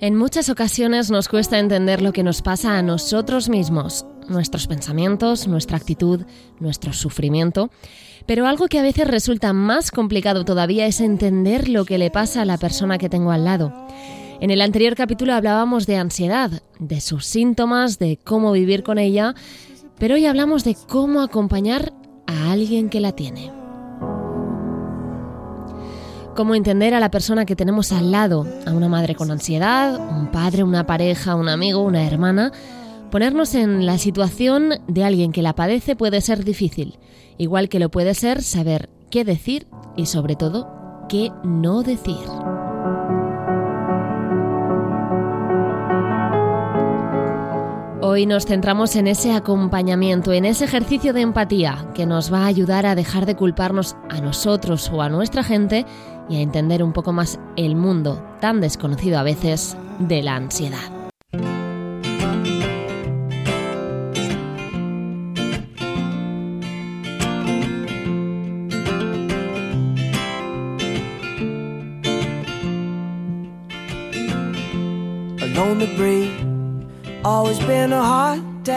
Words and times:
En 0.00 0.16
muchas 0.16 0.48
ocasiones 0.48 1.12
nos 1.12 1.28
cuesta 1.28 1.60
entender 1.60 2.02
lo 2.02 2.12
que 2.12 2.24
nos 2.24 2.42
pasa 2.42 2.76
a 2.76 2.82
nosotros 2.82 3.48
mismos, 3.48 4.04
nuestros 4.28 4.66
pensamientos, 4.66 5.46
nuestra 5.46 5.76
actitud, 5.76 6.22
nuestro 6.58 6.92
sufrimiento. 6.92 7.70
Pero 8.26 8.48
algo 8.48 8.66
que 8.66 8.80
a 8.80 8.82
veces 8.82 9.06
resulta 9.06 9.52
más 9.52 9.92
complicado 9.92 10.44
todavía 10.44 10.86
es 10.86 11.00
entender 11.00 11.68
lo 11.68 11.84
que 11.84 11.98
le 11.98 12.10
pasa 12.10 12.42
a 12.42 12.46
la 12.46 12.58
persona 12.58 12.98
que 12.98 13.08
tengo 13.08 13.30
al 13.30 13.44
lado. 13.44 13.72
En 14.40 14.50
el 14.50 14.60
anterior 14.60 14.96
capítulo 14.96 15.34
hablábamos 15.34 15.86
de 15.86 15.98
ansiedad, 15.98 16.50
de 16.80 17.00
sus 17.00 17.26
síntomas, 17.26 18.00
de 18.00 18.18
cómo 18.22 18.50
vivir 18.50 18.82
con 18.82 18.98
ella, 18.98 19.34
pero 20.00 20.16
hoy 20.16 20.26
hablamos 20.26 20.64
de 20.64 20.76
cómo 20.88 21.22
acompañar 21.22 21.92
a 22.26 22.50
alguien 22.50 22.90
que 22.90 23.00
la 23.00 23.12
tiene. 23.12 23.63
Cómo 26.36 26.56
entender 26.56 26.94
a 26.94 27.00
la 27.00 27.12
persona 27.12 27.46
que 27.46 27.54
tenemos 27.54 27.92
al 27.92 28.10
lado, 28.10 28.44
a 28.66 28.72
una 28.72 28.88
madre 28.88 29.14
con 29.14 29.30
ansiedad, 29.30 29.96
un 29.96 30.32
padre, 30.32 30.64
una 30.64 30.84
pareja, 30.84 31.36
un 31.36 31.48
amigo, 31.48 31.80
una 31.80 32.04
hermana. 32.04 32.50
Ponernos 33.12 33.54
en 33.54 33.86
la 33.86 33.98
situación 33.98 34.80
de 34.88 35.04
alguien 35.04 35.30
que 35.30 35.42
la 35.42 35.54
padece 35.54 35.94
puede 35.94 36.20
ser 36.20 36.42
difícil, 36.44 36.98
igual 37.38 37.68
que 37.68 37.78
lo 37.78 37.88
puede 37.88 38.14
ser 38.14 38.42
saber 38.42 38.88
qué 39.10 39.24
decir 39.24 39.68
y 39.96 40.06
sobre 40.06 40.34
todo 40.34 41.06
qué 41.08 41.30
no 41.44 41.84
decir. 41.84 42.18
Hoy 48.06 48.26
nos 48.26 48.44
centramos 48.44 48.96
en 48.96 49.06
ese 49.06 49.32
acompañamiento, 49.32 50.34
en 50.34 50.44
ese 50.44 50.66
ejercicio 50.66 51.14
de 51.14 51.22
empatía 51.22 51.90
que 51.94 52.04
nos 52.04 52.30
va 52.30 52.40
a 52.40 52.46
ayudar 52.48 52.84
a 52.84 52.94
dejar 52.94 53.24
de 53.24 53.34
culparnos 53.34 53.96
a 54.10 54.20
nosotros 54.20 54.90
o 54.92 55.00
a 55.00 55.08
nuestra 55.08 55.42
gente 55.42 55.86
y 56.28 56.36
a 56.36 56.40
entender 56.42 56.82
un 56.82 56.92
poco 56.92 57.14
más 57.14 57.40
el 57.56 57.76
mundo 57.76 58.22
tan 58.42 58.60
desconocido 58.60 59.18
a 59.18 59.22
veces 59.22 59.78
de 60.00 60.22
la 60.22 60.36
ansiedad. 60.36 60.82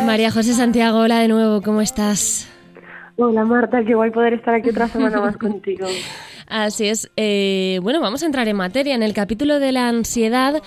María 0.06 0.32
José 0.32 0.54
Santiago, 0.54 1.00
hola 1.00 1.20
de 1.20 1.28
nuevo, 1.28 1.62
¿cómo 1.62 1.82
estás? 1.82 2.48
Hola 3.18 3.44
Marta, 3.44 3.84
qué 3.84 3.94
guay 3.94 4.10
poder 4.10 4.36
estar 4.36 4.56
aquí 4.56 4.70
otra 4.70 4.88
semana 4.88 5.20
más 5.20 5.36
contigo. 5.36 5.86
Así 6.48 6.88
es. 6.88 7.12
Eh, 7.18 7.82
bueno, 7.84 8.00
vamos 8.00 8.24
a 8.24 8.26
entrar 8.26 8.48
en 8.48 8.56
materia. 8.56 8.96
En 8.96 9.04
el 9.04 9.14
capítulo 9.14 9.60
de 9.60 9.74
la 9.74 9.90
ansiedad, 9.90 10.64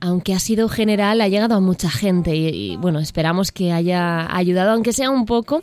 aunque 0.00 0.32
ha 0.32 0.38
sido 0.38 0.68
general, 0.68 1.20
ha 1.20 1.26
llegado 1.26 1.56
a 1.56 1.60
mucha 1.60 1.90
gente 1.90 2.36
y, 2.36 2.76
bueno, 2.76 3.00
esperamos 3.00 3.50
que 3.50 3.72
haya 3.72 4.32
ayudado, 4.32 4.70
aunque 4.70 4.92
sea 4.92 5.10
un 5.10 5.26
poco. 5.26 5.60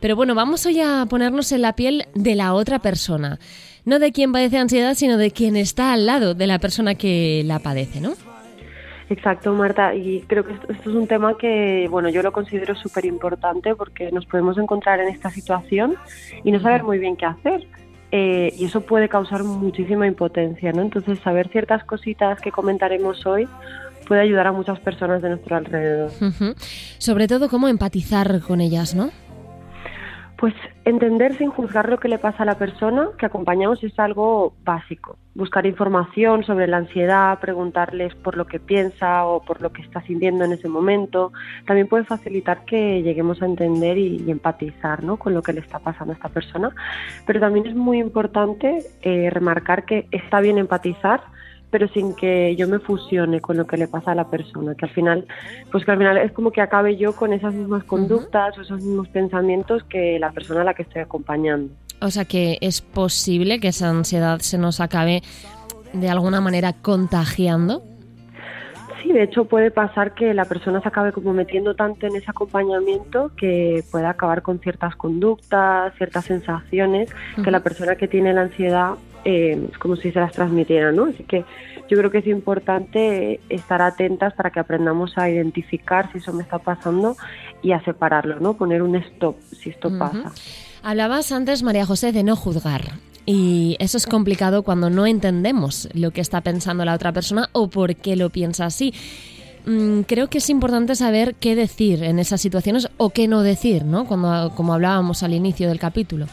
Pero 0.00 0.16
bueno, 0.16 0.34
vamos 0.34 0.64
hoy 0.64 0.80
a 0.80 1.04
ponernos 1.04 1.52
en 1.52 1.60
la 1.60 1.76
piel 1.76 2.06
de 2.14 2.34
la 2.34 2.54
otra 2.54 2.78
persona. 2.78 3.38
No 3.84 3.98
de 3.98 4.12
quien 4.12 4.32
padece 4.32 4.56
ansiedad, 4.56 4.94
sino 4.94 5.18
de 5.18 5.32
quien 5.32 5.56
está 5.56 5.92
al 5.92 6.06
lado 6.06 6.32
de 6.32 6.46
la 6.46 6.58
persona 6.58 6.94
que 6.94 7.42
la 7.44 7.58
padece, 7.58 8.00
¿no? 8.00 8.14
Exacto, 9.10 9.52
Marta, 9.52 9.92
y 9.92 10.20
creo 10.20 10.44
que 10.44 10.52
esto, 10.52 10.72
es 10.72 10.86
un 10.86 11.08
tema 11.08 11.36
que, 11.36 11.88
bueno, 11.90 12.08
yo 12.10 12.22
lo 12.22 12.30
considero 12.30 12.76
súper 12.76 13.04
importante 13.04 13.74
porque 13.74 14.12
nos 14.12 14.24
podemos 14.24 14.56
encontrar 14.56 15.00
en 15.00 15.08
esta 15.08 15.30
situación 15.30 15.96
y 16.44 16.52
no 16.52 16.60
saber 16.60 16.84
muy 16.84 16.98
bien 16.98 17.16
qué 17.16 17.26
hacer. 17.26 17.66
Eh, 18.12 18.54
y 18.56 18.66
eso 18.66 18.82
puede 18.82 19.08
causar 19.08 19.42
muchísima 19.42 20.06
impotencia, 20.06 20.72
¿no? 20.72 20.82
Entonces, 20.82 21.18
saber 21.20 21.48
ciertas 21.48 21.84
cositas 21.84 22.40
que 22.40 22.52
comentaremos 22.52 23.26
hoy 23.26 23.48
puede 24.06 24.20
ayudar 24.20 24.46
a 24.46 24.52
muchas 24.52 24.78
personas 24.78 25.22
de 25.22 25.30
nuestro 25.30 25.56
alrededor. 25.56 26.12
Sobre 26.98 27.26
todo, 27.26 27.48
cómo 27.48 27.66
empatizar 27.66 28.40
con 28.40 28.60
ellas, 28.60 28.94
¿no? 28.94 29.10
Pues 30.40 30.54
entender 30.86 31.36
sin 31.36 31.50
juzgar 31.50 31.90
lo 31.90 31.98
que 32.00 32.08
le 32.08 32.16
pasa 32.16 32.44
a 32.44 32.46
la 32.46 32.56
persona 32.56 33.08
que 33.18 33.26
acompañamos 33.26 33.84
es 33.84 33.98
algo 33.98 34.54
básico. 34.64 35.18
Buscar 35.34 35.66
información 35.66 36.44
sobre 36.44 36.66
la 36.66 36.78
ansiedad, 36.78 37.38
preguntarles 37.40 38.14
por 38.14 38.38
lo 38.38 38.46
que 38.46 38.58
piensa 38.58 39.26
o 39.26 39.42
por 39.42 39.60
lo 39.60 39.70
que 39.70 39.82
está 39.82 40.00
sintiendo 40.00 40.46
en 40.46 40.52
ese 40.52 40.66
momento, 40.66 41.30
también 41.66 41.88
puede 41.88 42.04
facilitar 42.04 42.64
que 42.64 43.02
lleguemos 43.02 43.42
a 43.42 43.44
entender 43.44 43.98
y, 43.98 44.30
empatizar 44.30 45.04
¿no? 45.04 45.18
con 45.18 45.34
lo 45.34 45.42
que 45.42 45.52
le 45.52 45.60
está 45.60 45.78
pasando 45.78 46.14
a 46.14 46.16
esta 46.16 46.30
persona. 46.30 46.70
Pero 47.26 47.38
también 47.38 47.66
es 47.66 47.74
muy 47.74 47.98
importante 47.98 48.78
eh, 49.02 49.28
remarcar 49.28 49.84
que 49.84 50.06
está 50.10 50.40
bien 50.40 50.56
empatizar, 50.56 51.20
pero 51.70 51.88
sin 51.88 52.14
que 52.14 52.56
yo 52.56 52.68
me 52.68 52.78
fusione 52.78 53.40
con 53.40 53.56
lo 53.56 53.66
que 53.66 53.76
le 53.76 53.88
pasa 53.88 54.12
a 54.12 54.14
la 54.14 54.28
persona, 54.28 54.74
que 54.74 54.86
al 54.86 54.92
final, 54.92 55.26
pues 55.70 55.84
que 55.84 55.92
al 55.92 55.98
final 55.98 56.18
es 56.18 56.32
como 56.32 56.50
que 56.50 56.60
acabe 56.60 56.96
yo 56.96 57.14
con 57.14 57.32
esas 57.32 57.54
mismas 57.54 57.84
conductas 57.84 58.58
o 58.58 58.62
esos 58.62 58.82
mismos 58.82 59.08
pensamientos 59.08 59.84
que 59.84 60.18
la 60.18 60.32
persona 60.32 60.62
a 60.62 60.64
la 60.64 60.74
que 60.74 60.82
estoy 60.82 61.02
acompañando. 61.02 61.72
O 62.00 62.10
sea 62.10 62.24
que 62.24 62.58
es 62.60 62.80
posible 62.80 63.60
que 63.60 63.68
esa 63.68 63.88
ansiedad 63.88 64.40
se 64.40 64.58
nos 64.58 64.80
acabe 64.80 65.22
de 65.92 66.08
alguna 66.08 66.40
manera 66.40 66.72
contagiando. 66.72 67.82
Sí, 69.02 69.12
de 69.12 69.22
hecho 69.22 69.46
puede 69.46 69.70
pasar 69.70 70.14
que 70.14 70.34
la 70.34 70.44
persona 70.44 70.80
se 70.82 70.88
acabe 70.88 71.12
como 71.12 71.32
metiendo 71.32 71.74
tanto 71.74 72.06
en 72.06 72.16
ese 72.16 72.30
acompañamiento 72.30 73.32
que 73.36 73.82
pueda 73.90 74.10
acabar 74.10 74.42
con 74.42 74.58
ciertas 74.60 74.94
conductas, 74.96 75.94
ciertas 75.96 76.26
sensaciones 76.26 77.08
que 77.42 77.50
la 77.50 77.60
persona 77.60 77.96
que 77.96 78.08
tiene 78.08 78.34
la 78.34 78.42
ansiedad 78.42 78.94
eh, 79.24 79.68
como 79.78 79.96
si 79.96 80.12
se 80.12 80.20
las 80.20 80.32
transmitieran, 80.32 80.96
¿no? 80.96 81.06
Así 81.06 81.24
que 81.24 81.44
yo 81.88 81.98
creo 81.98 82.10
que 82.10 82.18
es 82.18 82.26
importante 82.26 83.40
estar 83.48 83.82
atentas 83.82 84.32
para 84.34 84.50
que 84.50 84.60
aprendamos 84.60 85.18
a 85.18 85.28
identificar 85.28 86.10
si 86.12 86.18
eso 86.18 86.32
me 86.32 86.42
está 86.42 86.58
pasando 86.58 87.16
y 87.62 87.72
a 87.72 87.82
separarlo, 87.84 88.38
¿no? 88.38 88.54
Poner 88.54 88.82
un 88.82 88.96
stop 88.96 89.36
si 89.40 89.70
esto 89.70 89.90
pasa. 89.98 90.32
Hablabas 90.82 91.32
antes, 91.32 91.62
María 91.62 91.84
José, 91.84 92.12
de 92.12 92.22
no 92.22 92.36
juzgar. 92.36 92.82
Y 93.26 93.76
eso 93.80 93.96
es 93.96 94.06
complicado 94.06 94.62
cuando 94.62 94.88
no 94.88 95.06
entendemos 95.06 95.88
lo 95.92 96.10
que 96.10 96.20
está 96.20 96.40
pensando 96.40 96.84
la 96.84 96.94
otra 96.94 97.12
persona 97.12 97.48
o 97.52 97.68
por 97.68 97.96
qué 97.96 98.16
lo 98.16 98.30
piensa 98.30 98.66
así. 98.66 98.94
Mm, 99.66 100.02
creo 100.02 100.28
que 100.28 100.38
es 100.38 100.48
importante 100.48 100.94
saber 100.94 101.34
qué 101.34 101.54
decir 101.54 102.02
en 102.02 102.18
esas 102.18 102.40
situaciones 102.40 102.88
o 102.96 103.10
qué 103.10 103.28
no 103.28 103.42
decir, 103.42 103.84
¿no? 103.84 104.06
Cuando, 104.06 104.52
como 104.54 104.74
hablábamos 104.74 105.22
al 105.22 105.34
inicio 105.34 105.68
del 105.68 105.78
capítulo. 105.78 106.26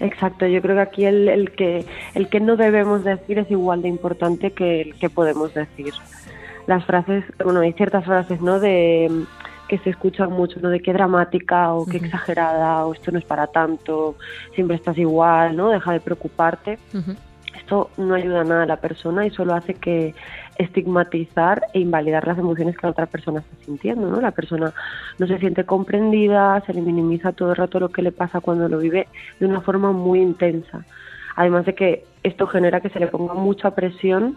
Exacto, 0.00 0.46
yo 0.46 0.62
creo 0.62 0.76
que 0.76 0.82
aquí 0.82 1.04
el, 1.04 1.28
el, 1.28 1.52
que, 1.52 1.84
el 2.14 2.28
que 2.28 2.40
no 2.40 2.56
debemos 2.56 3.04
decir 3.04 3.38
es 3.38 3.50
igual 3.50 3.82
de 3.82 3.88
importante 3.88 4.52
que 4.52 4.80
el 4.80 4.94
que 4.94 5.10
podemos 5.10 5.52
decir. 5.52 5.92
Las 6.66 6.84
frases, 6.86 7.24
bueno, 7.44 7.60
hay 7.60 7.74
ciertas 7.74 8.04
frases, 8.04 8.40
¿no? 8.40 8.60
De 8.60 9.10
que 9.68 9.78
se 9.78 9.90
escuchan 9.90 10.32
mucho, 10.32 10.58
¿no? 10.60 10.70
De 10.70 10.80
qué 10.80 10.92
dramática 10.92 11.72
o 11.74 11.86
qué 11.86 11.98
exagerada 11.98 12.86
o 12.86 12.94
esto 12.94 13.12
no 13.12 13.18
es 13.18 13.24
para 13.24 13.46
tanto, 13.46 14.16
siempre 14.54 14.76
estás 14.76 14.98
igual, 14.98 15.54
¿no? 15.56 15.68
Deja 15.68 15.92
de 15.92 16.00
preocuparte. 16.00 16.78
Esto 17.56 17.90
no 17.96 18.14
ayuda 18.14 18.42
nada 18.42 18.62
a 18.64 18.66
la 18.66 18.76
persona 18.78 19.26
y 19.26 19.30
solo 19.30 19.54
hace 19.54 19.74
que 19.74 20.14
estigmatizar 20.60 21.62
e 21.72 21.80
invalidar 21.80 22.26
las 22.26 22.38
emociones 22.38 22.76
que 22.76 22.86
la 22.86 22.90
otra 22.90 23.06
persona 23.06 23.40
está 23.40 23.64
sintiendo, 23.64 24.10
¿no? 24.10 24.20
La 24.20 24.30
persona 24.30 24.74
no 25.18 25.26
se 25.26 25.38
siente 25.38 25.64
comprendida, 25.64 26.62
se 26.66 26.74
le 26.74 26.82
minimiza 26.82 27.32
todo 27.32 27.50
el 27.50 27.56
rato 27.56 27.80
lo 27.80 27.88
que 27.88 28.02
le 28.02 28.12
pasa 28.12 28.40
cuando 28.40 28.68
lo 28.68 28.78
vive 28.78 29.08
de 29.38 29.46
una 29.46 29.62
forma 29.62 29.92
muy 29.92 30.20
intensa. 30.20 30.84
Además 31.34 31.64
de 31.64 31.74
que 31.74 32.04
esto 32.22 32.46
genera 32.46 32.80
que 32.80 32.90
se 32.90 33.00
le 33.00 33.06
ponga 33.06 33.32
mucha 33.32 33.74
presión 33.74 34.36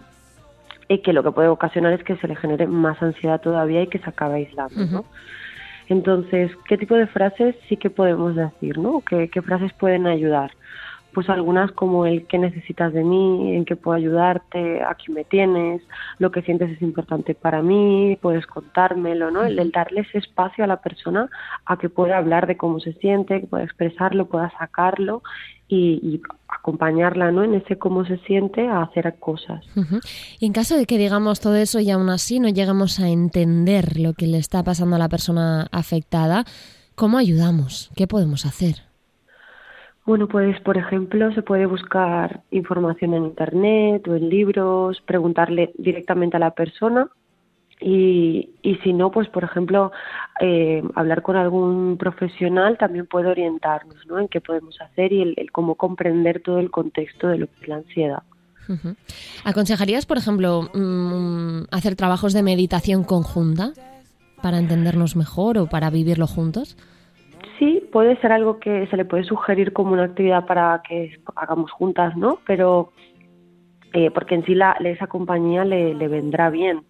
y 0.87 0.99
que 0.99 1.11
lo 1.11 1.23
que 1.23 1.31
puede 1.31 1.49
ocasionar 1.49 1.91
es 1.91 2.03
que 2.03 2.15
se 2.15 2.27
le 2.27 2.37
genere 2.37 2.67
más 2.67 3.01
ansiedad 3.03 3.41
todavía 3.41 3.81
y 3.81 3.87
que 3.87 3.99
se 3.99 4.09
acabe 4.09 4.35
aislando, 4.35 4.85
¿no? 4.85 5.05
Entonces, 5.89 6.51
¿qué 6.69 6.77
tipo 6.77 6.95
de 6.95 7.07
frases 7.07 7.55
sí 7.67 7.75
que 7.75 7.89
podemos 7.89 8.35
decir, 8.35 8.77
¿no? 8.77 9.01
¿Qué, 9.01 9.27
qué 9.27 9.41
frases 9.41 9.73
pueden 9.73 10.07
ayudar? 10.07 10.51
Pues 11.13 11.29
algunas 11.29 11.71
como 11.71 12.05
el 12.05 12.25
que 12.27 12.37
necesitas 12.37 12.91
de 12.93 13.03
mí, 13.03 13.55
en 13.55 13.65
qué 13.65 13.75
puedo 13.75 13.95
ayudarte, 13.95 14.83
aquí 14.83 15.11
me 15.11 15.23
tienes, 15.23 15.81
lo 16.19 16.31
que 16.31 16.41
sientes 16.41 16.71
es 16.71 16.81
importante 16.81 17.35
para 17.35 17.61
mí, 17.61 18.17
puedes 18.21 18.47
contármelo, 18.47 19.31
¿no? 19.31 19.43
El, 19.43 19.71
darle 19.71 20.01
ese 20.01 20.17
espacio 20.17 20.63
a 20.63 20.67
la 20.67 20.81
persona 20.81 21.29
a 21.65 21.77
que 21.77 21.89
pueda 21.89 22.17
hablar 22.17 22.47
de 22.47 22.57
cómo 22.57 22.79
se 22.79 22.93
siente, 22.93 23.41
que 23.41 23.47
pueda 23.47 23.63
expresarlo, 23.63 24.27
pueda 24.27 24.51
sacarlo 24.57 25.23
y, 25.67 26.21
acompañarla 26.47 27.31
¿no? 27.31 27.43
en 27.43 27.55
ese 27.55 27.77
cómo 27.77 28.05
se 28.05 28.17
siente 28.19 28.67
a 28.67 28.83
hacer 28.83 29.15
cosas. 29.19 29.65
Y 30.39 30.45
en 30.45 30.53
caso 30.53 30.77
de 30.77 30.85
que 30.85 30.97
digamos 30.97 31.39
todo 31.39 31.55
eso 31.55 31.79
y 31.79 31.89
aún 31.89 32.09
así 32.09 32.39
no 32.39 32.47
llegamos 32.47 32.99
a 32.99 33.09
entender 33.09 33.99
lo 33.99 34.13
que 34.13 34.27
le 34.27 34.37
está 34.37 34.63
pasando 34.63 34.95
a 34.95 34.99
la 34.99 35.09
persona 35.09 35.67
afectada, 35.71 36.45
¿cómo 36.95 37.17
ayudamos? 37.17 37.91
¿Qué 37.95 38.07
podemos 38.07 38.45
hacer? 38.45 38.92
Bueno, 40.05 40.27
pues 40.27 40.59
por 40.61 40.77
ejemplo 40.77 41.31
se 41.33 41.41
puede 41.41 41.65
buscar 41.65 42.41
información 42.51 43.13
en 43.13 43.25
Internet 43.25 44.05
o 44.07 44.15
en 44.15 44.29
libros, 44.29 45.01
preguntarle 45.05 45.71
directamente 45.77 46.35
a 46.37 46.41
la 46.41 46.51
persona 46.51 47.09
Y, 47.79 48.49
y 48.61 48.75
si 48.83 48.93
no, 48.93 49.11
pues 49.11 49.29
por 49.29 49.43
ejemplo, 49.43 49.91
eh, 50.41 50.83
hablar 50.95 51.21
con 51.21 51.35
algún 51.35 51.97
profesional 51.97 52.77
también 52.77 53.07
puede 53.07 53.27
orientarnos 53.29 54.05
¿no? 54.07 54.19
en 54.19 54.27
qué 54.27 54.41
podemos 54.41 54.79
hacer 54.81 55.11
y 55.13 55.21
el, 55.21 55.51
cómo 55.51 55.75
comprender 55.75 56.41
todo 56.41 56.59
el 56.59 56.69
contexto 56.69 57.27
de 57.27 57.37
lo 57.39 57.47
que 57.47 57.53
es 57.61 57.67
la 57.67 57.75
ansiedad. 57.77 58.23
¿Aconsejarías, 59.43 60.05
por 60.05 60.17
ejemplo, 60.17 60.69
mm, 60.73 61.63
hacer 61.71 61.95
trabajos 61.95 62.31
de 62.31 62.43
meditación 62.43 63.03
conjunta 63.03 63.73
para 64.41 64.57
entendernos 64.57 65.15
mejor 65.15 65.57
o 65.57 65.67
para 65.67 65.89
vivirlo 65.89 66.27
juntos? 66.27 66.77
Puede 67.93 68.19
ser 68.19 68.33
algo 68.33 68.59
que 68.59 68.87
se 68.87 68.97
le 68.97 69.05
puede 69.05 69.23
sugerir 69.23 69.71
como 69.71 69.93
una 69.93 70.03
actividad 70.03 70.45
para 70.45 70.81
que 70.87 71.17
hagamos 71.35 71.71
juntas, 71.71 72.17
¿no? 72.17 72.39
Pero 72.45 72.91
eh, 73.93 74.11
porque 74.11 74.35
en 74.35 74.43
sí 74.43 74.55
la, 74.55 74.71
esa 74.83 75.07
compañía 75.07 75.63
le, 75.63 75.93
le 75.93 76.07
vendrá 76.09 76.49
bien 76.49 76.83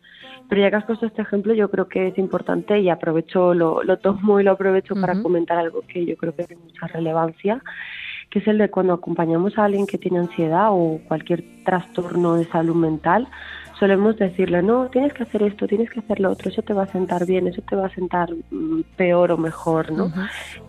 pero 0.50 0.62
ya 0.62 0.70
que 0.70 0.76
has 0.76 0.86
puesto 0.86 1.06
este 1.06 1.22
ejemplo, 1.22 1.54
yo 1.54 1.70
creo 1.70 1.88
que 1.88 2.08
es 2.08 2.18
importante 2.18 2.80
y 2.80 2.90
aprovecho, 2.90 3.54
lo, 3.54 3.84
lo 3.84 3.98
tomo 3.98 4.40
y 4.40 4.44
lo 4.44 4.52
aprovecho 4.52 4.96
para 4.96 5.22
comentar 5.22 5.58
algo 5.58 5.82
que 5.88 6.06
yo 6.06 6.16
creo 6.18 6.36
que 6.36 6.44
tiene 6.44 6.64
mucha 6.64 6.88
relevancia, 6.88 7.62
que 8.30 8.40
es 8.40 8.48
el 8.48 8.58
de 8.58 8.70
cuando 8.70 8.94
acompañamos 8.94 9.58
a 9.58 9.66
alguien 9.66 9.88
que 9.88 9.98
tiene 9.98 10.20
ansiedad 10.20 10.68
o 10.72 11.00
cualquier 11.08 11.44
trastorno 11.66 12.36
de 12.36 12.46
salud 12.46 12.76
mental, 12.76 13.28
solemos 13.84 14.16
decirle, 14.16 14.64
no, 14.64 14.88
tienes 14.88 15.12
que 15.12 15.24
hacer 15.24 15.44
esto, 15.44 15.68
tienes 15.68 15.90
que 15.90 16.00
hacer 16.00 16.22
lo 16.22 16.32
otro, 16.32 16.50
eso 16.50 16.62
te 16.62 16.72
va 16.72 16.84
a 16.84 16.88
sentar 16.88 17.26
bien, 17.26 17.48
eso 17.48 17.62
te 17.64 17.76
va 17.76 17.88
a 17.88 17.94
sentar 17.94 18.30
mm, 18.32 18.80
peor 18.96 19.34
o 19.34 19.38
mejor, 19.38 19.92
¿no? 19.92 20.10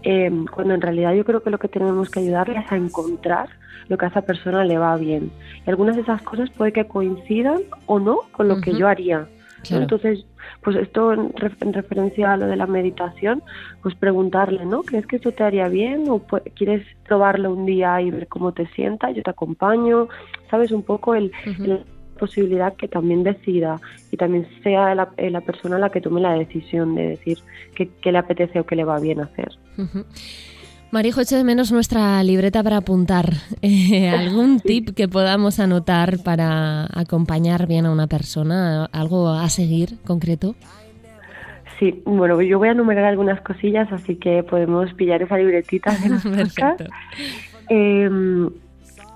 Eh, 0.02 0.32
cuando 0.52 0.74
en 0.74 0.80
realidad 0.80 1.14
yo 1.14 1.24
creo 1.24 1.40
que 1.40 1.50
lo 1.50 1.58
que 1.58 1.68
tenemos 1.68 2.10
que 2.10 2.18
ayudarle 2.18 2.58
es 2.58 2.72
a 2.72 2.76
encontrar 2.76 3.50
lo 3.86 3.96
que 3.96 4.06
a 4.06 4.08
esa 4.08 4.22
persona 4.22 4.64
le 4.64 4.78
va 4.78 4.96
bien. 4.96 5.30
Y 5.64 5.70
algunas 5.70 5.94
de 5.94 6.02
esas 6.02 6.22
cosas 6.22 6.50
puede 6.50 6.72
que 6.72 6.88
coincidan 6.88 7.60
o 7.86 8.00
no 8.00 8.22
con 8.32 8.48
lo 8.48 8.60
que 8.60 8.74
yo 8.74 8.88
haría. 8.88 9.28
Entonces, 9.70 10.26
pues 10.62 10.76
esto 10.76 11.12
en, 11.12 11.32
referencia 11.34 12.32
a 12.32 12.36
lo 12.36 12.46
de 12.46 12.56
la 12.56 12.66
meditación, 12.66 13.44
pues 13.80 13.94
preguntarle, 13.94 14.66
¿no? 14.66 14.82
¿Crees 14.82 15.06
que 15.06 15.16
esto 15.16 15.30
te 15.30 15.44
haría 15.44 15.68
bien 15.68 16.06
o 16.08 16.20
quieres 16.54 16.84
probarlo 17.06 17.52
un 17.52 17.64
día 17.64 18.00
y 18.02 18.10
ver 18.10 18.26
cómo 18.26 18.52
te 18.52 18.66
sienta? 18.74 19.12
Yo 19.12 19.22
te 19.22 19.30
acompaño, 19.30 20.08
¿sabes? 20.50 20.72
Un 20.72 20.82
poco 20.82 21.14
el, 21.14 21.30
la 21.58 21.78
posibilidad 22.18 22.74
que 22.74 22.88
también 22.88 23.22
decida 23.22 23.80
y 24.10 24.16
también 24.16 24.46
sea 24.62 24.94
la, 24.94 25.10
la, 25.16 25.40
persona 25.40 25.78
la 25.78 25.90
que 25.90 26.00
tome 26.00 26.20
la 26.20 26.34
decisión 26.34 26.94
de 26.94 27.08
decir 27.08 27.38
qué, 27.74 28.12
le 28.12 28.18
apetece 28.18 28.60
o 28.60 28.66
qué 28.66 28.76
le 28.76 28.84
va 28.84 28.98
bien 29.00 29.20
hacer. 29.20 29.48
Marijo, 30.94 31.20
echo 31.20 31.36
de 31.36 31.42
menos 31.42 31.72
nuestra 31.72 32.22
libreta 32.22 32.62
para 32.62 32.76
apuntar. 32.76 33.32
Eh, 33.62 34.08
¿Algún 34.08 34.60
tip 34.60 34.90
que 34.94 35.08
podamos 35.08 35.58
anotar 35.58 36.18
para 36.22 36.86
acompañar 36.92 37.66
bien 37.66 37.86
a 37.86 37.90
una 37.90 38.06
persona? 38.06 38.84
¿Algo 38.92 39.30
a 39.30 39.48
seguir 39.48 39.98
concreto? 40.04 40.54
Sí, 41.78 42.02
bueno, 42.04 42.40
yo 42.42 42.58
voy 42.58 42.68
a 42.68 42.72
enumerar 42.72 43.06
algunas 43.06 43.40
cosillas, 43.40 43.90
así 43.90 44.16
que 44.16 44.42
podemos 44.42 44.92
pillar 44.94 45.22
esa 45.22 45.36
libretita 45.38 45.96
de 45.96 46.10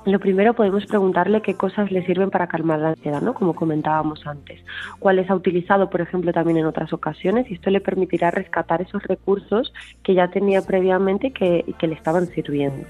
lo 0.05 0.19
primero 0.19 0.55
podemos 0.55 0.87
preguntarle 0.87 1.43
qué 1.43 1.55
cosas 1.55 1.91
le 1.91 2.05
sirven 2.07 2.31
para 2.31 2.47
calmar 2.47 2.79
la 2.79 2.89
ansiedad, 2.91 3.21
¿no? 3.21 3.35
Como 3.35 3.55
comentábamos 3.55 4.27
antes. 4.27 4.61
Cuáles 4.99 5.29
ha 5.31 5.35
utilizado, 5.35 5.91
por 5.91 6.01
ejemplo, 6.01 6.33
también 6.33 6.59
en 6.59 6.67
otras 6.67 6.93
ocasiones 6.93 7.51
y 7.51 7.55
esto 7.55 7.71
le 7.71 7.81
permitirá 7.81 8.31
rescatar 8.31 8.81
esos 8.83 9.03
recursos 9.03 9.73
que 10.03 10.15
ya 10.15 10.29
tenía 10.29 10.63
previamente 10.63 11.29
y 11.29 11.33
que, 11.33 11.75
que 11.79 11.87
le 11.87 11.95
estaban 11.95 12.27
sirviendo. 12.27 12.87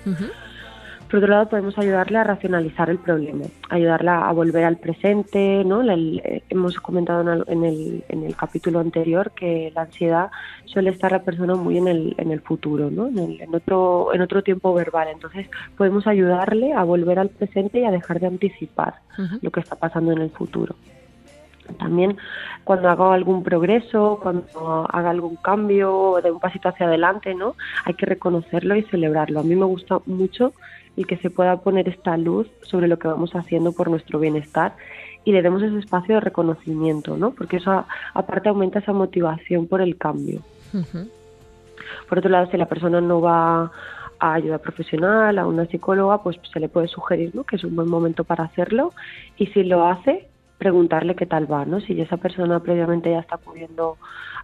Por 1.08 1.20
otro 1.20 1.28
lado, 1.28 1.48
podemos 1.48 1.78
ayudarle 1.78 2.18
a 2.18 2.24
racionalizar 2.24 2.90
el 2.90 2.98
problema, 2.98 3.46
ayudarla 3.70 4.28
a 4.28 4.32
volver 4.32 4.64
al 4.64 4.76
presente, 4.76 5.64
¿no? 5.64 5.82
Eh, 5.82 6.42
hemos 6.50 6.78
comentado 6.80 7.44
en 7.46 7.64
el, 7.64 8.04
en 8.10 8.24
el 8.24 8.36
capítulo 8.36 8.80
anterior 8.80 9.30
que 9.30 9.72
la 9.74 9.82
ansiedad 9.82 10.30
suele 10.66 10.90
estar 10.90 11.10
la 11.10 11.22
persona 11.22 11.54
muy 11.54 11.78
en 11.78 11.88
el, 11.88 12.14
en 12.18 12.30
el 12.30 12.42
futuro, 12.42 12.90
¿no? 12.90 13.06
En, 13.06 13.54
otro, 13.54 14.12
en 14.12 14.20
otro 14.20 14.42
tiempo 14.42 14.74
verbal. 14.74 15.08
Entonces, 15.08 15.48
podemos 15.78 16.06
ayudarle 16.06 16.74
a 16.74 16.84
volver 16.84 17.18
al 17.18 17.30
presente 17.30 17.80
y 17.80 17.84
a 17.84 17.90
dejar 17.90 18.20
de 18.20 18.26
anticipar 18.26 18.96
lo 19.40 19.50
que 19.50 19.60
está 19.60 19.76
pasando 19.76 20.12
en 20.12 20.18
el 20.18 20.30
futuro. 20.30 20.76
También 21.78 22.16
cuando 22.64 22.88
haga 22.88 23.12
algún 23.12 23.42
progreso, 23.42 24.18
cuando 24.22 24.86
haga 24.90 25.10
algún 25.10 25.36
cambio, 25.36 26.20
de 26.22 26.30
un 26.30 26.40
pasito 26.40 26.68
hacia 26.68 26.86
adelante, 26.86 27.34
¿no? 27.34 27.54
Hay 27.84 27.94
que 27.94 28.06
reconocerlo 28.06 28.76
y 28.76 28.82
celebrarlo. 28.84 29.40
A 29.40 29.42
mí 29.42 29.54
me 29.54 29.64
gusta 29.64 30.00
mucho 30.06 30.52
y 30.96 31.04
que 31.04 31.16
se 31.18 31.30
pueda 31.30 31.56
poner 31.58 31.88
esta 31.88 32.16
luz 32.16 32.48
sobre 32.62 32.88
lo 32.88 32.98
que 32.98 33.08
vamos 33.08 33.34
haciendo 33.34 33.72
por 33.72 33.88
nuestro 33.88 34.18
bienestar 34.18 34.74
y 35.24 35.32
le 35.32 35.42
demos 35.42 35.62
ese 35.62 35.78
espacio 35.78 36.16
de 36.16 36.20
reconocimiento, 36.20 37.16
¿no? 37.16 37.30
Porque 37.32 37.58
eso 37.58 37.84
aparte 38.14 38.48
aumenta 38.48 38.78
esa 38.78 38.92
motivación 38.92 39.66
por 39.66 39.80
el 39.80 39.96
cambio. 39.96 40.40
Por 42.08 42.18
otro 42.18 42.30
lado, 42.30 42.50
si 42.50 42.56
la 42.56 42.66
persona 42.66 43.00
no 43.00 43.20
va 43.20 43.70
a 44.20 44.34
ayuda 44.34 44.58
profesional, 44.58 45.38
a 45.38 45.46
una 45.46 45.66
psicóloga, 45.66 46.22
pues 46.22 46.38
se 46.52 46.60
le 46.60 46.68
puede 46.68 46.88
sugerir 46.88 47.34
¿no? 47.34 47.44
que 47.44 47.56
es 47.56 47.64
un 47.64 47.76
buen 47.76 47.88
momento 47.88 48.24
para 48.24 48.44
hacerlo 48.44 48.92
y 49.36 49.46
si 49.46 49.62
lo 49.62 49.86
hace, 49.86 50.27
preguntarle 50.58 51.14
qué 51.14 51.26
tal 51.26 51.50
va, 51.50 51.64
¿no? 51.64 51.80
Si 51.80 51.98
esa 52.00 52.16
persona 52.16 52.60
previamente 52.60 53.10
ya 53.10 53.20
está 53.20 53.36
acudiendo 53.36 53.96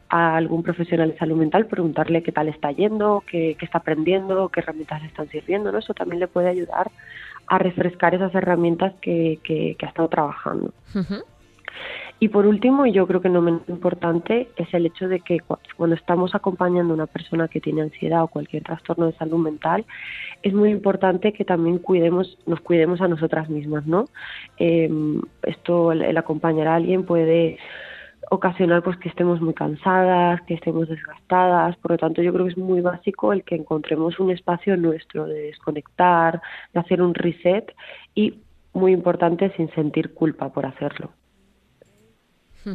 a 0.09 0.37
algún 0.37 0.63
profesional 0.63 1.11
de 1.11 1.19
salud 1.19 1.37
mental, 1.37 1.67
preguntarle 1.67 2.23
qué 2.23 2.33
tal 2.33 2.49
está 2.49 2.71
yendo, 2.71 3.25
qué, 3.27 3.57
está 3.61 3.79
aprendiendo, 3.79 4.49
qué 4.49 4.61
herramientas 4.61 5.03
le 5.03 5.09
están 5.09 5.29
sirviendo, 5.29 5.73
¿no? 5.73 5.79
Eso 5.79 5.93
también 5.95 6.21
le 6.21 6.29
puede 6.29 6.49
ayudar 6.49 6.91
a 7.47 7.59
refrescar 7.59 8.15
esas 8.15 8.35
herramientas 8.35 8.95
que, 9.01 9.41
que, 9.43 9.77
ha 9.83 9.87
estado 9.87 10.09
trabajando. 10.09 10.73
Y 12.21 12.29
por 12.29 12.47
último, 12.47 12.87
y 12.87 12.93
yo 12.93 13.07
creo 13.07 13.21
que 13.21 13.29
no 13.29 13.43
menos 13.43 13.69
importante, 13.69 14.49
es 14.57 14.73
el 14.73 14.87
hecho 14.87 15.09
de 15.09 15.21
que 15.21 15.41
cuando 15.77 15.97
estamos 15.97 16.35
acompañando 16.35 16.93
a 16.93 16.97
una 16.97 17.07
persona 17.07 17.49
que 17.49 17.61
tiene 17.61 17.83
ansiedad 17.83 18.23
o 18.23 18.29
cualquier 18.29 18.63
trastorno 18.63 19.07
de 19.07 19.13
salud 19.15 19.39
mental, 19.39 19.85
es 20.43 20.55
muy 20.55 20.71
importante 20.71 21.33
que 21.33 21.45
también 21.45 21.79
cuidemos, 21.79 22.39
nos 22.47 22.61
cuidemos 22.61 23.01
a 23.01 23.09
nosotras 23.09 23.51
mismas, 23.51 23.87
¿no? 23.87 24.07
Eh, 24.59 24.89
esto, 25.43 25.93
el 25.93 26.17
acompañar 26.17 26.69
a 26.69 26.77
alguien 26.77 27.05
puede 27.05 27.59
ocasionar 28.31 28.83
pues 28.83 28.97
que 28.99 29.09
estemos 29.09 29.41
muy 29.41 29.55
cansadas, 29.55 30.41
que 30.43 30.55
estemos 30.55 30.89
desgastadas, 30.89 31.77
por 31.77 31.93
lo 31.93 31.99
tanto 31.99 32.23
yo 32.23 32.33
creo 32.33 32.47
que 32.47 32.53
es 32.53 32.59
muy 32.59 32.81
básico 32.81 33.33
el 33.33 33.45
que 33.45 33.57
encontremos 33.57 34.19
un 34.19 34.31
espacio 34.31 34.77
nuestro 34.77 35.27
de 35.27 35.43
desconectar, 35.43 36.41
de 36.73 36.81
hacer 36.81 37.03
un 37.03 37.15
reset 37.15 37.75
y 38.15 38.39
muy 38.73 38.93
importante 38.93 39.53
sin 39.57 39.71
sentir 39.75 40.15
culpa 40.15 40.53
por 40.53 40.67
hacerlo. 40.67 41.11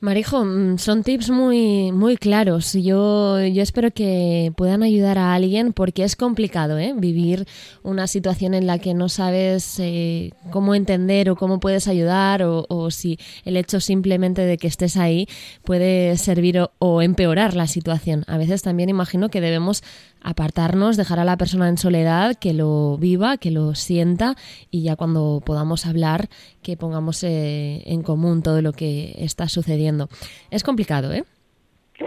Marijo, 0.00 0.44
mm, 0.44 0.78
son 0.78 1.02
tips 1.02 1.30
muy, 1.30 1.90
muy 1.90 2.16
claros. 2.16 2.72
Yo, 2.74 3.44
yo 3.44 3.62
espero 3.62 3.90
que 3.90 4.52
puedan 4.56 4.84
ayudar 4.84 5.18
a 5.18 5.34
alguien 5.34 5.72
porque 5.72 6.04
es 6.04 6.14
complicado 6.14 6.78
¿eh? 6.78 6.94
vivir 6.96 7.48
una 7.82 8.06
situación 8.06 8.54
en 8.54 8.68
la 8.68 8.78
que 8.78 8.94
no 8.94 9.08
sabes 9.08 9.80
eh, 9.80 10.30
cómo 10.52 10.76
entender 10.76 11.30
o 11.30 11.36
cómo 11.36 11.58
puedes 11.58 11.88
ayudar 11.88 12.44
o, 12.44 12.64
o, 12.68 12.92
si 12.92 13.18
el 13.44 13.56
hecho 13.56 13.80
simplemente 13.80 14.42
de 14.42 14.56
que 14.56 14.68
estés 14.68 14.96
ahí 14.96 15.26
puede 15.64 16.16
servir 16.16 16.60
o, 16.60 16.70
o 16.78 17.02
empeorar 17.02 17.56
la 17.56 17.66
situación. 17.66 18.22
A 18.28 18.38
veces 18.38 18.62
también 18.62 18.90
imagino 18.90 19.30
que 19.30 19.40
debemos 19.40 19.82
apartarnos, 20.22 20.96
dejar 20.96 21.18
a 21.18 21.24
la 21.24 21.36
persona 21.36 21.68
en 21.68 21.76
soledad, 21.76 22.36
que 22.36 22.52
lo 22.52 22.96
viva, 22.98 23.36
que 23.36 23.50
lo 23.50 23.74
sienta 23.74 24.34
y 24.70 24.82
ya 24.82 24.96
cuando 24.96 25.40
podamos 25.44 25.86
hablar, 25.86 26.28
que 26.62 26.76
pongamos 26.76 27.22
eh, 27.24 27.82
en 27.86 28.02
común 28.02 28.42
todo 28.42 28.62
lo 28.62 28.72
que 28.72 29.14
está 29.18 29.48
sucediendo. 29.48 30.08
Es 30.50 30.64
complicado, 30.64 31.12
¿eh? 31.12 31.24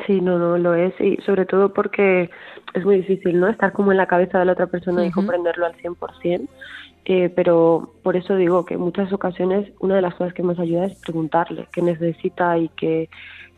Sí, 0.08 0.22
no, 0.22 0.40
no 0.40 0.58
lo 0.58 0.74
es 0.74 0.94
y 1.02 1.18
sobre 1.26 1.46
todo 1.46 1.74
porque 1.74 2.30
es 2.74 2.86
muy 2.86 2.98
difícil, 2.98 3.40
¿no? 3.40 3.48
Estar 3.48 3.74
como 3.74 3.92
en 3.92 3.98
la 3.98 4.08
cabeza 4.08 4.40
de 4.40 4.46
la 4.46 4.54
otra 4.54 4.68
persona 4.68 5.06
y 5.06 5.12
comprenderlo 5.12 5.66
al 5.66 5.76
100%. 5.76 6.48
Eh, 7.06 7.30
pero 7.36 7.94
por 8.04 8.16
eso 8.16 8.36
digo 8.36 8.64
que 8.64 8.76
en 8.76 8.82
muchas 8.82 9.12
ocasiones 9.12 9.72
una 9.80 9.96
de 9.96 10.04
las 10.04 10.14
cosas 10.14 10.34
que 10.34 10.44
más 10.44 10.60
ayuda 10.60 10.86
es 10.86 11.02
preguntarle 11.02 11.68
qué 11.74 11.82
necesita 11.82 12.58
y 12.60 12.70
qué, 12.70 13.10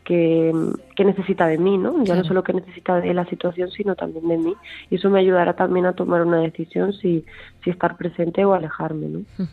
que, 0.04 0.52
necesita 1.04 1.48
de 1.48 1.58
mí, 1.58 1.78
¿no? 1.78 2.04
Ya 2.04 2.16
no 2.16 2.24
solo 2.24 2.44
que 2.44 2.54
necesita 2.54 3.00
de 3.02 3.14
la 3.14 3.26
situación, 3.26 3.72
sino 3.72 3.96
también 3.96 4.28
de 4.28 4.38
mí. 4.38 4.54
Y 4.90 4.96
eso 4.96 5.10
me 5.10 5.20
ayudará 5.20 5.54
también 5.54 5.86
a 5.86 5.94
tomar 5.94 6.26
una 6.26 6.40
decisión 6.40 6.94
si, 6.94 7.26
si 7.64 7.70
estar 7.70 7.98
presente 7.98 8.46
o 8.46 8.54
alejarme, 8.54 9.08
¿no? 9.08 9.22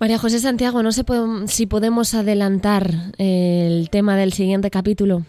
María 0.00 0.18
José 0.18 0.38
Santiago, 0.38 0.82
no 0.82 0.92
sé 0.92 1.02
si 1.46 1.66
podemos 1.66 2.14
adelantar 2.14 2.88
el 3.18 3.90
tema 3.90 4.16
del 4.16 4.32
siguiente 4.32 4.70
capítulo. 4.70 5.22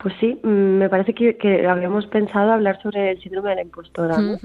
Pues 0.00 0.14
sí, 0.20 0.38
mm, 0.44 0.48
me 0.48 0.88
parece 0.88 1.12
que, 1.12 1.36
que 1.36 1.66
habíamos 1.66 2.06
pensado 2.06 2.52
hablar 2.52 2.80
sobre 2.80 3.10
el 3.10 3.20
síndrome 3.20 3.50
de 3.50 3.56
la 3.56 3.62
impostora. 3.62 4.16
¿no? 4.18 4.38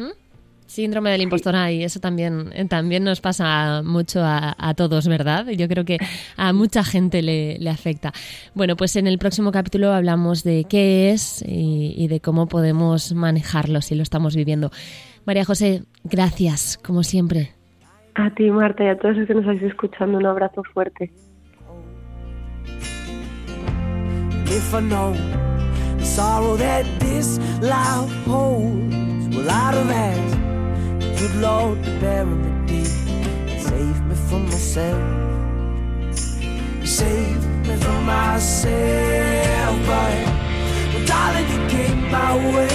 Síndrome 0.65 1.11
del 1.11 1.21
impostor, 1.21 1.55
y 1.69 1.83
eso 1.83 1.99
también, 1.99 2.49
eh, 2.53 2.65
también 2.65 3.03
nos 3.03 3.21
pasa 3.21 3.81
mucho 3.83 4.21
a, 4.23 4.73
todos, 4.75 5.07
¿verdad? 5.07 5.47
Yo 5.49 5.67
creo 5.67 5.85
que 5.85 5.97
a 6.35 6.53
mucha 6.53 6.83
gente 6.83 7.21
le, 7.21 7.69
afecta. 7.69 8.11
Bueno, 8.53 8.75
pues 8.75 8.95
en 8.95 9.07
el 9.07 9.17
próximo 9.17 9.51
capítulo 9.51 9.93
hablamos 9.93 10.43
de 10.43 10.65
qué 10.67 11.11
es 11.11 11.43
y, 11.47 12.07
de 12.07 12.19
cómo 12.19 12.47
podemos 12.47 13.13
manejarlo 13.13 13.81
si 13.81 13.95
lo 13.95 14.03
estamos 14.03 14.35
viviendo. 14.35 14.71
María 15.25 15.45
José, 15.45 15.83
gracias, 16.03 16.79
como 16.83 17.03
siempre. 17.03 17.51
A 18.15 18.33
ti, 18.33 18.49
Marta, 18.51 18.83
y 18.83 18.87
a 18.87 18.97
todos 18.97 19.17
los 19.17 19.27
que 19.27 19.33
nos 19.33 19.43
estáis 19.43 19.63
escuchando, 19.63 20.17
un 20.17 20.25
abrazo 20.25 20.63
fuerte. 20.73 21.11
if 24.55 24.73
I 24.73 24.81
know 24.81 25.13
the 25.97 26.05
sorrow 26.05 26.55
that 26.57 26.85
this 26.99 27.39
life 27.59 28.11
holds, 28.25 29.02
have 29.51 29.89
asked 29.89 30.39
the 30.99 31.09
good 31.19 31.35
Lord 31.41 31.83
to 31.83 31.91
bury 31.99 32.25
me 32.25 32.67
deep 32.67 32.87
save 33.59 34.05
me 34.05 34.15
from 34.15 34.45
myself. 34.45 35.03
Save 36.85 37.45
me 37.67 37.75
from 37.77 38.05
myself, 38.05 39.75
but 39.87 40.13
well, 40.93 41.05
darling, 41.05 41.47
you 41.53 41.59
came 41.69 42.11
my 42.11 42.35
way. 42.55 42.72